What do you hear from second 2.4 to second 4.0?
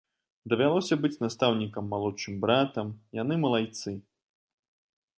братам, яны малайцы!